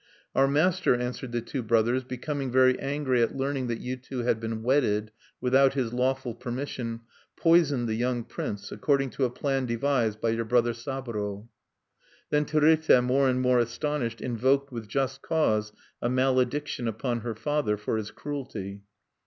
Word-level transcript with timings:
"Our 0.33 0.47
master," 0.47 0.95
answered 0.95 1.31
the 1.31 1.41
two 1.43 1.61
brothers, 1.61 2.03
"becoming 2.03 2.51
very 2.51 2.79
angry 2.79 3.21
at 3.21 3.35
learning 3.37 3.67
that 3.67 3.81
you 3.81 3.97
two 3.97 4.23
had 4.23 4.39
been 4.39 4.63
wedded 4.63 5.11
without 5.39 5.75
his 5.75 5.93
lawful 5.93 6.33
permission, 6.33 7.01
poisoned 7.35 7.87
the 7.87 7.93
young 7.93 8.23
prince, 8.23 8.71
according 8.71 9.11
to 9.11 9.25
a 9.25 9.29
plan 9.29 9.67
devised 9.67 10.19
by 10.19 10.29
your 10.29 10.45
brother 10.45 10.73
Saburo." 10.73 11.47
Then 12.31 12.45
Terute, 12.45 13.03
more 13.03 13.29
and 13.29 13.41
more 13.43 13.59
astonished, 13.59 14.21
invoked, 14.21 14.71
with 14.71 14.87
just 14.87 15.21
cause, 15.21 15.71
a 16.01 16.09
malediction 16.09 16.87
upon 16.87 17.19
her 17.19 17.35
father 17.35 17.77
for 17.77 17.97
his 17.97 18.09
cruelty. 18.09 18.81